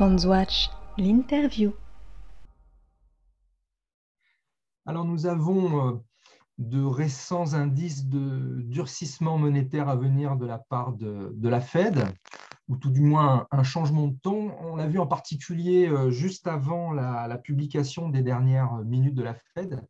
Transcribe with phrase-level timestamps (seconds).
[0.00, 1.74] Watch, l'interview.
[4.86, 5.92] Alors nous avons euh,
[6.56, 12.02] de récents indices de durcissement monétaire à venir de la part de, la Fed,
[12.68, 14.54] ou tout du moins un, changement de ton.
[14.62, 19.34] On l'a vu en particulier euh, juste avant la, publication des dernières minutes de la
[19.52, 19.86] Fed,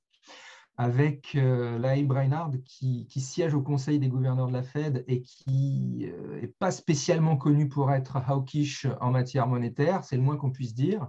[0.80, 5.98] avec euh, Laïb Reinhardt qui, siège au Conseil des gouverneurs de la Fed et qui
[5.98, 10.50] n'est euh, pas spécialement connu pour être hawkish en matière monétaire, c'est le moins qu'on
[10.50, 11.06] puisse dire,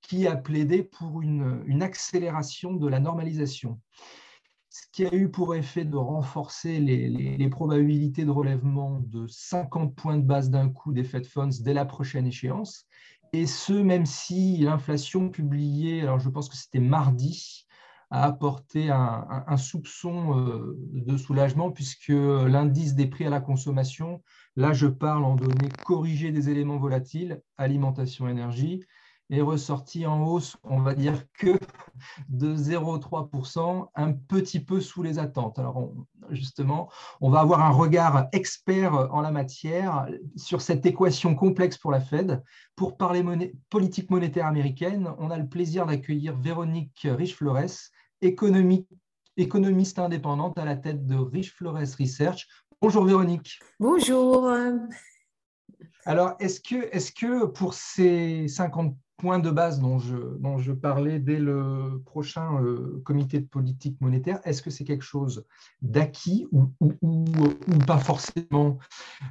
[0.00, 3.80] qui a plaidé pour une, accélération de la normalisation.
[4.68, 10.18] Ce qui a eu pour effet de renforcer les, probabilités de relèvement de 50 points
[10.18, 12.84] de base d'un coup des Fed Funds dès la prochaine échéance.
[13.32, 17.64] Et ce, même si l'inflation publiée, alors je pense que c'était mardi,
[18.10, 24.22] a apporté un, soupçon euh, de soulagement puisque l'indice des prix à la consommation,
[24.56, 28.84] là je parle en données corrigées des éléments volatiles, alimentation, énergie,
[29.30, 31.58] est ressorti en hausse, on va dire que
[32.28, 35.58] de 0,3%, un petit peu sous les attentes.
[35.58, 35.92] Alors
[36.30, 41.90] justement, on va avoir un regard expert en la matière sur cette équation complexe pour
[41.90, 42.42] la Fed.
[42.76, 43.24] Pour parler
[43.70, 47.90] politique monétaire américaine, on a le plaisir d'accueillir Véronique Riche-Flores,
[48.24, 52.46] économiste indépendante à la tête de Rich Flores Research.
[52.80, 53.60] Bonjour Véronique.
[53.78, 54.50] Bonjour.
[56.06, 60.72] Alors, est-ce que, est que pour ces 50 points de base dont je, dont je
[60.72, 65.46] parlais dès le prochain euh, comité de politique monétaire, est-ce que c'est quelque chose
[65.80, 67.24] d'acquis ou, ou,
[67.86, 68.78] pas forcément?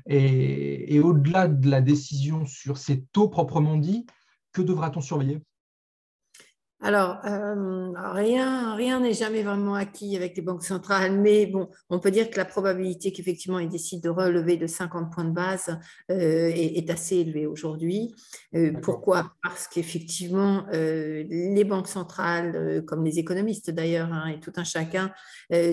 [0.08, 4.06] Et, et au-delà de la décision sur ces taux proprement dit,
[4.52, 5.42] que devra-t-on surveiller?
[6.86, 11.98] Alors, euh, rien rien n'est jamais vraiment acquis avec les banques centrales, mais bon, on
[11.98, 15.80] peut dire que la probabilité qu'effectivement ils décident de relever de 50 points de base
[16.12, 18.14] euh, est, assez élevée aujourd'hui.
[18.54, 19.32] Euh, pourquoi?
[19.42, 25.12] Parce qu'effectivement, les banques centrales, comme les économistes d'ailleurs, hein, et tout un chacun,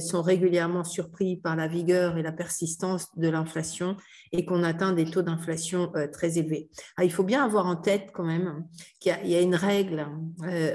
[0.01, 3.97] sont régulièrement surpris par la vigueur et la persistance de l'inflation
[4.31, 6.71] et qu'on atteint des taux d'inflation très élevés.
[6.97, 8.65] Ah, il faut bien avoir en tête quand même
[9.01, 10.07] qu'il y, a une règle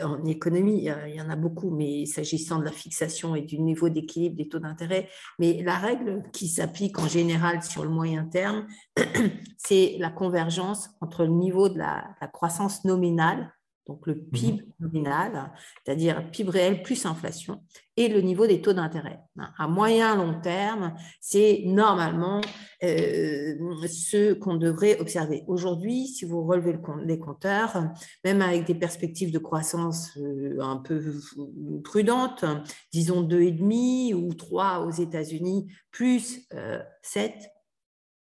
[0.04, 3.90] en économie, il y en a beaucoup, mais s'agissant de la fixation et du niveau
[3.90, 5.10] d'équilibre des taux d'intérêt,
[5.40, 8.68] mais la règle qui s'applique en général sur le moyen terme,
[9.58, 13.52] c'est la convergence entre le niveau de la croissance nominale
[13.88, 14.30] donc le mhm.
[14.32, 15.52] PIB nominal,
[15.84, 17.62] c'est-à-dire PIB réel plus inflation,
[17.98, 19.20] et le niveau des taux d'intérêt.
[19.58, 22.42] À moyen long terme, c'est normalement
[22.84, 23.56] euh,
[23.88, 25.44] ce qu'on devrait observer.
[25.48, 27.92] Aujourd'hui, si vous relevez les compteurs,
[28.24, 31.14] même avec des perspectives de croissance euh, un peu
[31.84, 32.44] prudentes,
[32.92, 36.48] disons 2,5 ou 3 aux États-Unis, plus
[37.02, 37.42] 7, euh,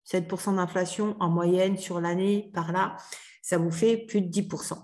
[0.06, 2.98] 7% d'inflation en moyenne sur l'année par là,
[3.42, 4.78] ça vous fait plus de 10%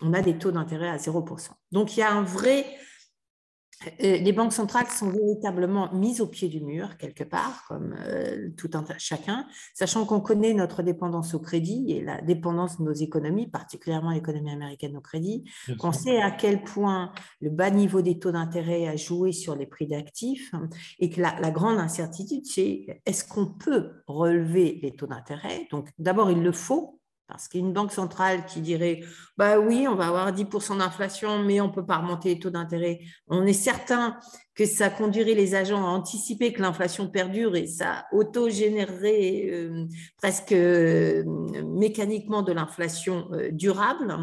[0.00, 1.50] on a des taux d'intérêt à 0%.
[1.70, 2.66] Donc, il y a un vrai...
[4.00, 8.50] Euh, les banques centrales sont véritablement mises au pied du mur, quelque part, comme euh,
[8.56, 12.92] tout un chacun, sachant qu'on connaît notre dépendance au crédit et la dépendance de nos
[12.92, 18.20] économies, particulièrement l'économie américaine au crédit, qu'on sait à quel point le bas niveau des
[18.20, 20.52] taux d'intérêt a joué sur les prix d'actifs
[21.00, 25.66] et que la, la grande incertitude, c'est est-ce qu'on peut relever les taux d'intérêt.
[25.72, 27.00] Donc, d'abord, il le faut,
[27.32, 29.00] parce qu'une banque centrale qui dirait
[29.38, 32.50] bah oui, on va avoir 10% d'inflation, mais on ne peut pas remonter les taux
[32.50, 34.18] d'intérêt, on est certain
[34.54, 39.86] que ça conduirait les agents à anticiper que l'inflation perdure et ça auto-générerait euh,
[40.18, 41.24] presque euh,
[41.64, 44.14] mécaniquement de l'inflation euh, durable.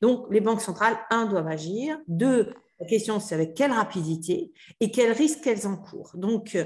[0.00, 4.92] Donc, les banques centrales, un, doivent agir, deux, la question, c'est avec quelle rapidité et
[4.92, 6.12] quels risques elles encourent.
[6.14, 6.58] Donc,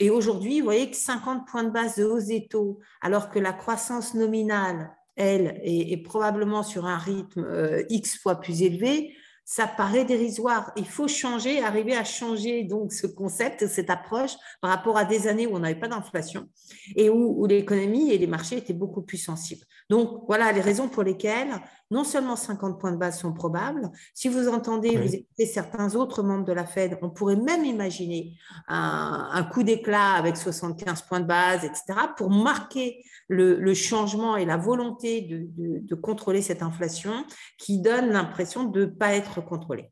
[0.00, 3.38] et aujourd'hui, vous voyez que 50 points de base de hausse des taux, alors que
[3.38, 9.14] la croissance nominale elle, est, probablement sur un rythme euh, X fois plus élevé,
[9.48, 10.72] ça paraît dérisoire.
[10.76, 15.28] Il faut changer, arriver à changer donc ce concept, cette approche par rapport à des
[15.28, 16.48] années où on n'avait pas d'inflation
[16.96, 19.64] et où, l'économie et les marchés étaient beaucoup plus sensibles.
[19.88, 21.60] Donc voilà les raisons pour lesquelles
[21.92, 26.24] non seulement 50 points de base sont probables, si vous entendez, vous écoutez certains autres
[26.24, 28.32] membres de la Fed, on pourrait même imaginer
[28.66, 34.56] un, coup d'éclat avec 75 points de base, etc., pour marquer le, changement et la
[34.56, 37.24] volonté de, contrôler cette inflation
[37.58, 39.90] qui donne l'impression de ne pas être contrôlée.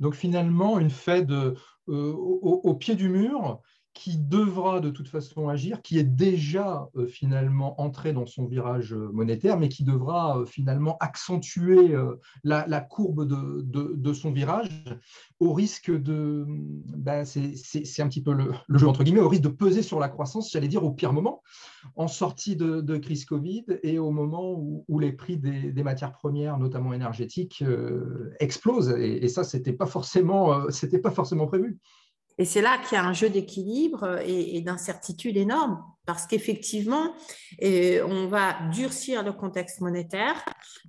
[0.00, 1.54] Donc finalement, une Fed euh,
[1.88, 3.60] au, pied du mur
[3.94, 8.94] qui devra de toute façon agir, qui est déjà euh, finalement entré dans son virage
[8.94, 11.94] euh, monétaire, mais qui devra euh, finalement accentuer
[12.42, 14.68] la, courbe de, son virage
[15.40, 19.48] au risque de, ben, c'est un petit peu le, jeu entre guillemets, au risque de
[19.48, 21.42] peser sur la croissance, j'allais dire au pire moment,
[21.96, 26.92] en sortie de, crise Covid et au moment où, les prix des, matières premières, notamment
[26.92, 27.64] énergétiques,
[28.40, 28.94] explosent.
[28.98, 31.78] Et, et ça, c'était pas pas forcément prévu.
[32.38, 37.14] Et c'est là qu'il y a un jeu d'équilibre et, d'incertitude énorme, parce qu'effectivement,
[37.62, 40.44] euh, on va durcir le contexte monétaire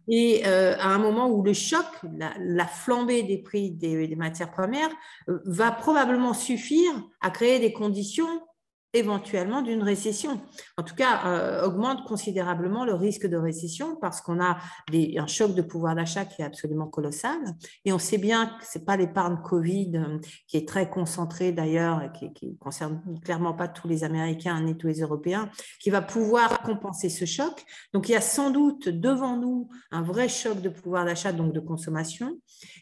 [0.08, 1.86] et euh, à un moment où le choc,
[2.18, 4.90] la, flambée des prix des matières premières,
[5.30, 8.42] euh, va probablement suffire à créer des conditions
[8.94, 10.40] éventuellement d'une récession.
[10.78, 14.58] En tout cas, euh, augmente considérablement le risque de récession parce qu'on a
[14.94, 17.40] un choc de pouvoir d'achat qui est absolument colossal.
[17.86, 21.52] Et on sait bien que ce n'est pas l'épargne Covid euh, qui est très concentrée
[21.52, 25.50] d'ailleurs et qui ne concerne clairement pas tous les Américains ni tous les Européens
[25.80, 27.64] qui va pouvoir compenser ce choc.
[27.94, 31.54] Donc, il y a sans doute devant nous un vrai choc de pouvoir d'achat, donc
[31.54, 32.38] de consommation,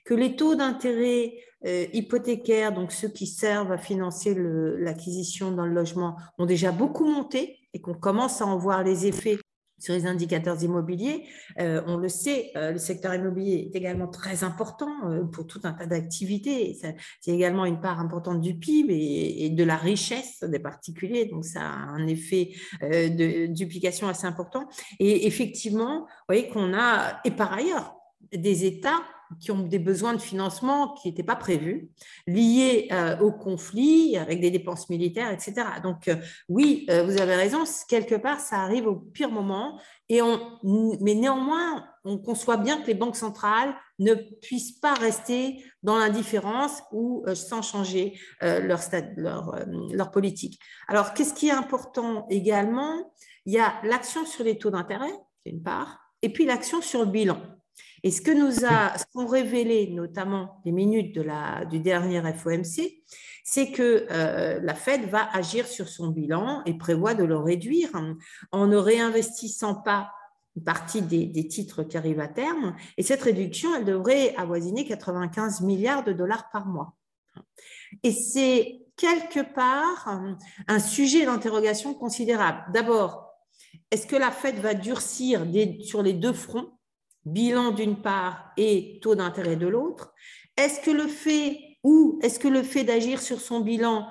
[0.05, 1.33] que les taux d'intérêt
[1.65, 7.05] euh, hypothécaires, donc ceux qui servent à financer l'acquisition dans le logement, ont déjà beaucoup
[7.05, 9.37] monté et qu'on commence à en voir les effets
[9.77, 11.27] sur les indicateurs immobiliers.
[11.59, 14.91] Euh, on le sait, euh, le secteur immobilier est également très important
[15.31, 16.77] pour tout un tas d'activités.
[17.19, 18.93] C'est également une part importante du PIB
[19.39, 21.25] et, de la richesse des particuliers.
[21.25, 24.67] Donc, ça a un effet de duplication assez important.
[24.99, 27.95] Et effectivement, vous voyez qu'on a, et par ailleurs,
[28.31, 29.01] des États
[29.39, 31.89] qui ont des besoins de financement qui n'étaient pas prévus,
[32.27, 35.53] liés euh, au conflit, avec des dépenses militaires, etc.
[35.83, 36.15] Donc euh,
[36.49, 39.79] oui, euh, vous avez raison, quelque part, ça arrive au pire moment,
[40.09, 40.39] et on,
[41.01, 46.81] mais néanmoins, on conçoit bien que les banques centrales ne puissent pas rester dans l'indifférence
[46.91, 48.81] ou sans changer leur,
[49.15, 49.55] leur,
[49.91, 50.59] leur politique.
[50.87, 53.13] Alors, qu'est-ce qui est important également?
[53.45, 55.13] Il y a l'action sur les taux d'intérêt,
[55.45, 57.39] d'une part, et puis l'action sur le bilan.
[58.03, 63.03] Et ce que nous a, ont révélé notamment les minutes de la, du dernier FOMC,
[63.43, 67.89] c'est que euh, la Fed va agir sur son bilan et prévoit de le réduire
[68.51, 70.11] en ne réinvestissant pas
[70.55, 72.75] une partie des, des, titres qui arrivent à terme.
[72.97, 76.95] Et cette réduction, elle devrait avoisiner 95 milliards de dollars par mois.
[78.03, 80.19] Et c'est quelque part
[80.67, 82.63] un sujet d'interrogation considérable.
[82.73, 83.31] D'abord,
[83.89, 85.45] est-ce que la Fed va durcir
[85.83, 86.71] sur les deux fronts?
[87.25, 90.13] Bilan d'une part et taux d'intérêt de l'autre.
[90.57, 94.07] Est-ce que le fait ou est-ce que le fait d'agir sur son bilan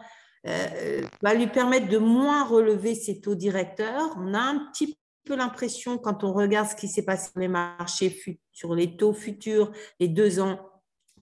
[0.47, 4.17] euh, va lui permettre de moins relever ses taux directeurs?
[4.19, 7.49] On a un petit peu l'impression, quand on regarde ce qui s'est passé sur les
[7.49, 8.17] marchés,
[8.53, 9.71] sur les taux futurs,
[10.01, 10.59] les deux ans,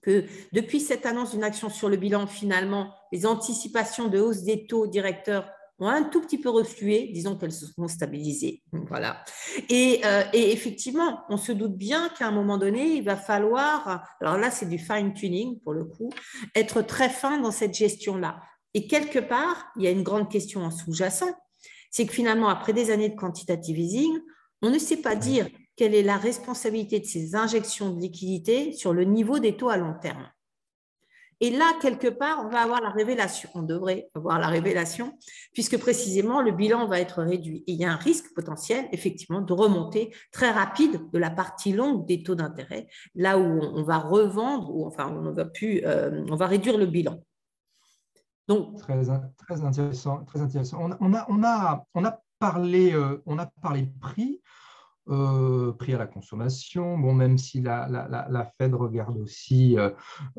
[0.01, 4.65] que depuis cette annonce d'une action sur le bilan, finalement, les anticipations de hausse des
[4.65, 8.61] taux directeurs ont un tout petit peu reflué, disons qu'elles se sont stabilisées.
[8.71, 9.23] Voilà.
[9.69, 14.05] Et, euh, et effectivement, on se doute bien qu'à un moment donné, il va falloir,
[14.19, 16.09] alors là, c'est du fine-tuning pour le coup,
[16.55, 18.41] être très fin dans cette gestion-là.
[18.73, 21.33] Et quelque part, il y a une grande question en sous-jacent,
[21.91, 24.19] c'est que finalement, après des années de quantitative easing,
[24.61, 28.93] on ne sait pas dire quelle est la responsabilité de ces injections de liquidités sur
[28.93, 30.29] le niveau des taux à long terme.
[31.41, 33.49] Et là, quelque part, on va avoir la révélation.
[33.55, 35.17] On devrait avoir la révélation,
[35.53, 37.63] puisque précisément, le bilan va être réduit.
[37.67, 41.71] Et il y a un risque potentiel, effectivement, de remontée très rapide de la partie
[41.71, 46.25] longue des taux d'intérêt, là où on va revendre, ou enfin, on va, plus, euh,
[46.29, 47.21] on va réduire le bilan.
[48.49, 49.09] Donc, très,
[49.63, 50.25] intéressant.
[50.25, 50.89] Très intéressant.
[50.99, 54.41] On, a, parlé, euh, on a parlé prix.
[55.11, 59.89] Euh, prix à la consommation, bon, même si la, la, Fed regarde aussi euh,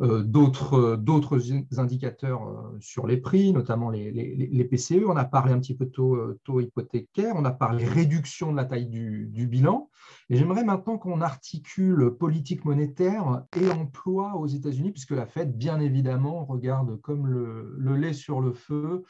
[0.00, 1.40] euh, d'autres
[1.76, 2.40] indicateurs
[2.78, 5.04] sur les prix, notamment les, les, PCE.
[5.09, 8.64] On a parlé un petit peu taux, taux hypothécaire, on a parlé réduction de la
[8.64, 9.90] taille du, du bilan.
[10.28, 15.80] Et j'aimerais maintenant qu'on articule politique monétaire et emploi aux États-Unis, puisque la Fed, bien
[15.80, 19.04] évidemment, regarde comme le, le lait sur le feu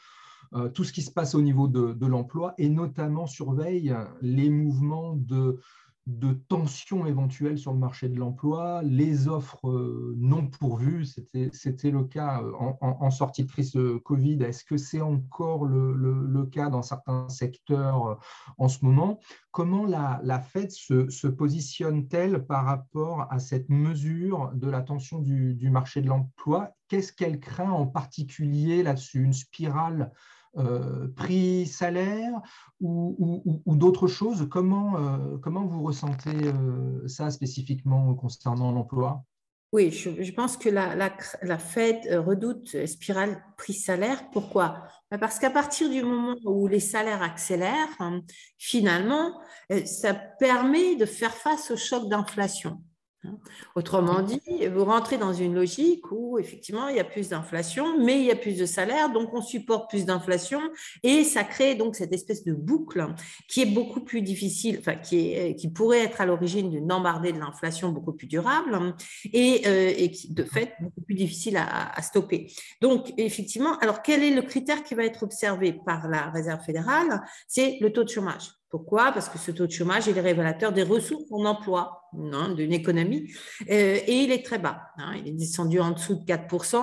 [0.73, 5.59] tout ce qui se passe au niveau de, l'emploi et notamment surveille les mouvements de,
[6.07, 12.03] de tensions éventuelles sur le marché de l'emploi, les offres euh, non pourvues, c'était le
[12.05, 14.41] cas euh, en, sortie de crise Covid.
[14.41, 18.19] Est-ce que c'est encore le, cas dans certains secteurs
[18.57, 19.19] en ce moment?
[19.51, 25.53] Comment la, la Fed se, positionne-t-elle par rapport à cette mesure de la tension du,
[25.53, 26.71] du marché de l'emploi?
[26.87, 29.23] Qu'est-ce qu'elle craint en particulier là-dessus?
[29.23, 30.11] Une spirale
[30.57, 32.41] euh, prix, salaire
[32.81, 34.47] ou, d'autres choses?
[34.49, 39.23] Comment, euh, comment vous ressentez euh, ça spécifiquement concernant l'emploi?
[39.71, 44.29] Oui, je, pense que la, la, Fed redoute spirale prix-salaire.
[44.31, 44.83] Pourquoi?
[45.09, 48.19] Bah, Parce qu'à partir du moment où les salaires accélèrent, hein,
[48.57, 49.39] finalement,
[49.85, 52.81] ça permet de faire face au choc d'inflation.
[53.23, 53.37] Hein.
[53.75, 54.41] Autrement dit,
[54.73, 58.31] vous rentrez dans une logique où effectivement il y a plus d'inflation, mais il y
[58.31, 60.59] a plus de salaire, donc on supporte plus d'inflation
[61.03, 63.13] et ça crée donc cette espèce de boucle
[63.47, 67.31] qui est beaucoup plus difficile, enfin qui, est, qui pourrait être à l'origine d'une embardée
[67.31, 68.95] de l'inflation beaucoup plus durable
[69.31, 72.51] et, euh, et, qui de fait beaucoup plus difficile à, à, stopper.
[72.81, 77.21] Donc effectivement, alors quel est le critère qui va être observé par la Réserve fédérale?
[77.47, 78.51] C'est le taux de chômage.
[78.69, 79.11] Pourquoi?
[79.11, 82.00] Parce que ce taux de chômage est le révélateur des ressources en emploi
[82.33, 83.31] hein, d'une économie
[83.69, 84.81] euh, et il est très bas.
[84.97, 85.13] Hein.
[85.17, 86.81] il est descendu en dessous de 4%.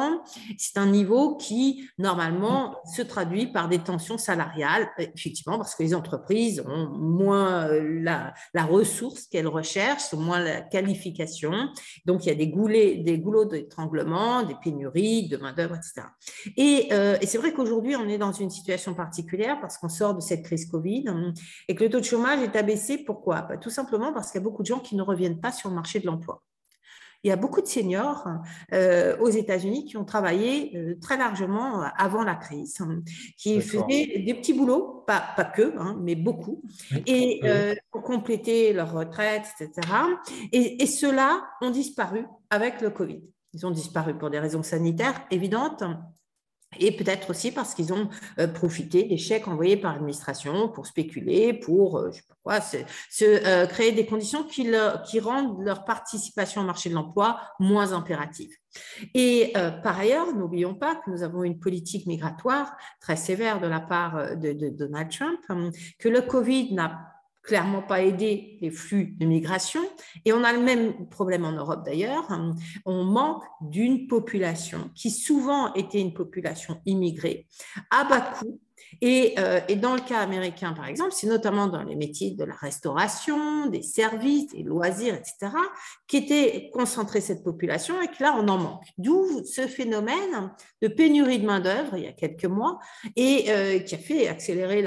[0.56, 5.94] C'est un niveau qui, normalement, se traduit par des tensions salariales, effectivement, parce que les
[5.94, 11.52] entreprises ont moins euh, la, la ressource qu'elles recherchent, moins la qualification.
[12.06, 16.06] Donc, il y a des, goulets, des goulots d'étranglement, des pénuries de main-d'œuvre, etc.
[16.56, 20.20] Et, euh, c'est vrai qu'aujourd'hui, on est dans une situation particulière parce qu'on sort de
[20.20, 21.04] cette crise Covid
[21.68, 22.98] et le taux de chômage est abaissé.
[22.98, 23.42] Pourquoi?
[23.42, 25.68] Bah, Tout simplement parce qu'il y a beaucoup de gens qui ne reviennent pas sur
[25.68, 26.42] le marché de l'emploi.
[27.24, 28.28] Il y a beaucoup de seniors
[28.72, 33.02] euh, aux États-Unis qui ont travaillé euh, très largement avant la crise, hein,
[33.36, 36.62] qui faisaient des petits boulots, pas, pas que, hein, mais beaucoup,
[37.06, 39.88] et euh, pour compléter leur retraite, etc.
[40.52, 43.20] Et, et ceux-là ont disparu avec le Covid.
[43.52, 45.82] Ils ont disparu pour des raisons sanitaires évidentes,
[46.78, 48.08] et peut-être aussi parce qu'ils ont
[48.38, 52.60] euh, profité des chèques envoyés par l'administration pour spéculer, pour euh, je sais pas quoi,
[52.60, 52.76] se,
[53.24, 54.70] euh, créer des conditions qui,
[55.06, 58.50] qui, rendent leur participation au marché de l'emploi moins impérative.
[59.14, 63.80] Et par ailleurs, n'oublions pas que nous avons une politique migratoire très sévère de la
[63.80, 65.40] part de, de Donald Trump,
[65.98, 67.17] que le Covid n'a
[67.48, 69.80] clairement pas aider les flux de migration.
[70.26, 72.28] Et on a le même problème en Europe d'ailleurs.
[72.84, 77.46] On manque d'une population qui souvent était une population immigrée
[77.90, 78.60] à bas coût
[79.04, 82.54] euh, et, dans le cas américain, par exemple, c'est notamment dans les métiers de la
[82.54, 85.52] restauration, des services, des loisirs, etc.,
[86.06, 88.84] qui était concentrée cette population et que là, on en manque.
[88.98, 92.78] D'où ce phénomène de pénurie de main-d'œuvre il y a quelques mois
[93.16, 94.84] et euh, qui a fait accélérer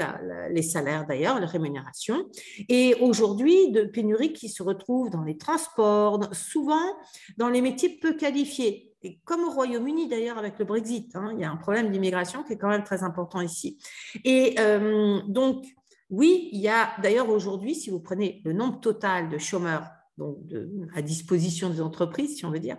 [0.50, 2.26] les salaires d'ailleurs, les rémunérations.
[2.68, 6.96] Et aujourd'hui, de pénurie qui se retrouve dans les transports, souvent
[7.38, 11.40] dans les métiers peu qualifiés et comme au Royaume-Uni d'ailleurs avec le Brexit, hein, il
[11.40, 13.78] y a un problème d'immigration qui est quand même très important ici.
[14.24, 15.64] Et euh, donc,
[16.10, 20.36] oui, il y a d'ailleurs aujourd'hui, si vous prenez le nombre total de chômeurs donc
[20.94, 22.76] à disposition des entreprises, si on veut dire,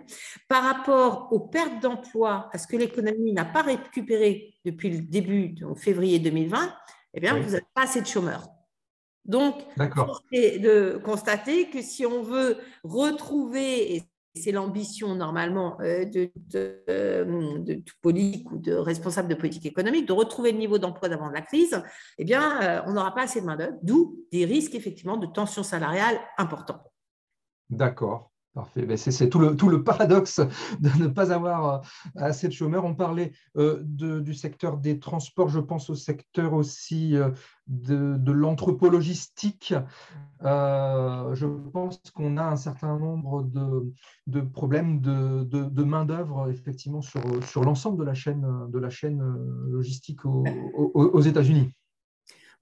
[0.48, 5.48] par rapport aux pertes d'emplois, à ce que l'économie n'a pas récupéré depuis le début,
[5.48, 6.72] de février 2020,
[7.14, 8.48] eh bien, vous n'avez pas assez de chômeurs.
[9.24, 9.56] Donc,
[10.32, 14.02] c'est de constater que si on veut retrouver, et
[14.34, 16.30] c'est l'ambition normalement euh, de,
[16.88, 21.40] euh, politique ou de responsable de politique économique, de retrouver le niveau d'emploi d'avant la
[21.40, 21.82] crise,
[22.18, 25.62] eh bien, euh, on n'aura pas assez de main-d'œuvre, d'où des risques effectivement de tension
[25.62, 26.82] salariale importants.
[27.70, 28.33] D'accord.
[28.54, 28.86] Parfait.
[28.86, 30.40] Ben, c'est tout le, paradoxe
[30.78, 31.82] de ne pas avoir
[32.14, 32.84] assez de chômeurs.
[32.84, 37.16] On parlait du secteur des transports, je pense au secteur aussi
[37.66, 39.74] de, de l'anthropologistique.
[40.44, 43.42] Euh, je pense qu'on a un certain nombre
[44.26, 47.20] de, problèmes de, main-d'œuvre effectivement sur,
[47.62, 49.26] l'ensemble de la chaîne,
[49.68, 51.72] logistique aux États-Unis.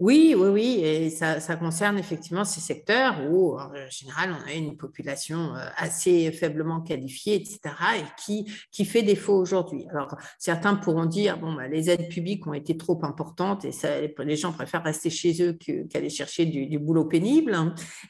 [0.03, 4.77] Oui, oui, oui, et ça, concerne effectivement ces secteurs où, en général, on a une
[4.77, 7.61] population euh, assez faiblement qualifiée, etc.,
[7.99, 9.87] et qui, qui fait défaut aujourd'hui.
[9.93, 13.91] Alors, certains pourront dire, bon, bah, les aides publiques ont été trop importantes et ça,
[14.01, 17.57] les gens préfèrent rester chez eux qu'aller chercher du, boulot pénible.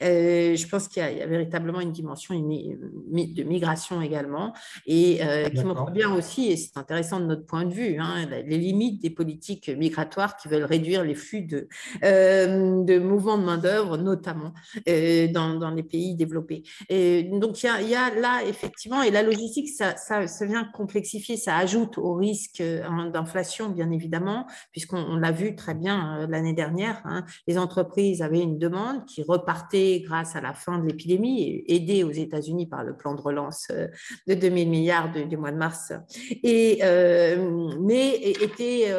[0.01, 4.51] Euh, je pense qu'il y, a véritablement une dimension de migration également,
[4.87, 8.25] et euh, qui montre bien aussi, et c'est intéressant de notre point de vue, hein,
[8.47, 11.67] les limites des politiques migratoires qui veulent réduire les flux de
[12.01, 14.53] de mouvements de main-d'œuvre, notamment
[14.87, 16.63] euh, dans, les pays développés.
[16.89, 19.95] Et donc, il y, a, là, effectivement, et la logistique, ça,
[20.41, 26.19] vient complexifier, ça ajoute au risque hein, d'inflation, bien évidemment, puisqu'on l'a vu très bien
[26.19, 27.01] euh, l'année dernière.
[27.05, 32.03] Hein, les entreprises avaient une demande qui repartait grâce à la fin de l'épidémie, aidée
[32.03, 33.67] aux États-Unis par le plan de relance
[34.27, 35.93] de 2000 milliards du mois de mars.
[36.43, 36.81] Et,
[37.79, 38.93] mais était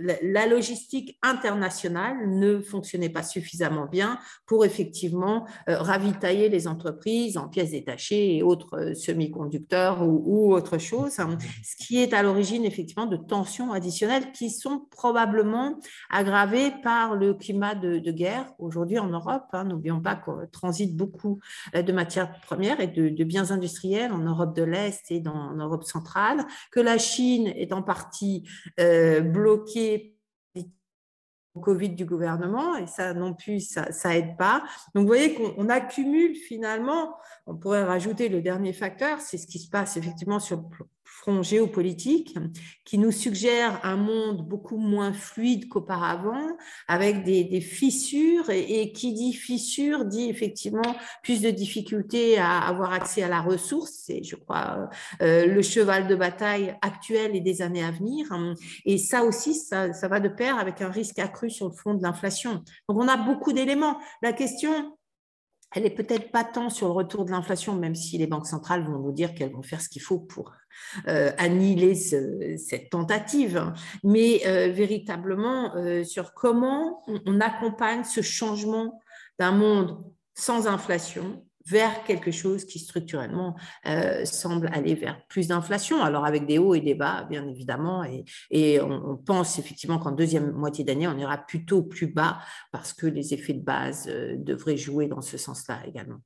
[0.00, 7.70] la logistique internationale ne fonctionnait pas suffisamment bien pour effectivement ravitailler les entreprises en pièces
[7.70, 13.16] détachées et autres semi-conducteurs ou, autre chose, hein, ce qui est à l'origine effectivement de
[13.16, 15.78] tensions additionnelles qui sont probablement
[16.10, 19.44] aggravées par le climat de, guerre aujourd'hui en Europe.
[19.52, 19.64] Hein.
[19.64, 21.38] N'oublions pas qu'on transite beaucoup
[21.74, 26.44] de matières premières et de, biens industriels en Europe de l'Est et en Europe centrale,
[26.72, 28.48] que la Chine est en partie
[28.80, 30.16] euh, bloquée
[31.58, 34.62] Covid du gouvernement et ça non plus, ça, ça aide pas.
[34.94, 37.16] Donc vous voyez qu'on accumule finalement,
[37.46, 40.62] on pourrait rajouter le dernier facteur, c'est ce qui se passe effectivement sur le
[41.10, 42.36] front géopolitique
[42.84, 46.56] qui nous suggère un monde beaucoup moins fluide qu'auparavant,
[46.88, 53.22] avec des, fissures, et, qui dit fissure dit effectivement plus de difficultés à avoir accès
[53.22, 54.88] à la ressource, c'est je crois
[55.20, 58.26] euh, le cheval de bataille actuel et des années à venir,
[58.84, 61.94] et ça aussi, ça, ça va de pair avec un risque accru sur le front
[61.94, 62.62] de l'inflation.
[62.88, 63.98] Donc on a beaucoup d'éléments.
[64.22, 64.96] La question,
[65.72, 68.84] elle est peut-être pas tant sur le retour de l'inflation, même si les banques centrales
[68.84, 70.52] vont nous dire qu'elles vont faire ce qu'il faut pour
[71.08, 73.72] euh, annihiler cette tentative,
[74.02, 79.00] mais euh, véritablement euh, sur comment on accompagne ce changement
[79.38, 80.02] d'un monde
[80.34, 86.46] sans inflation vers quelque chose qui structurellement euh, semble aller vers plus d'inflation, alors avec
[86.46, 88.04] des hauts et des bas, bien évidemment,
[88.50, 92.38] et, on, pense effectivement qu'en deuxième moitié d'année, on ira plutôt plus bas
[92.72, 96.20] parce que les effets de base euh, devraient jouer dans ce sens-là également.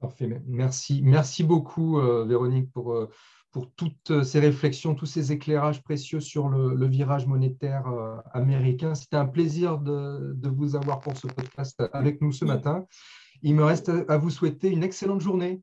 [0.00, 1.00] Parfait, merci.
[1.02, 3.08] Merci beaucoup, euh, Véronique, pour,
[3.52, 7.86] pour toutes ces réflexions, tous ces éclairages précieux sur le, virage monétaire
[8.32, 8.94] américain.
[8.94, 12.86] C'était un plaisir de, de, vous avoir pour ce podcast avec nous ce matin.
[13.42, 15.60] Il me reste à vous souhaiter une excellente journée.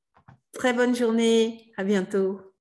[0.54, 1.72] Très bonne journée.
[1.78, 2.53] À bientôt.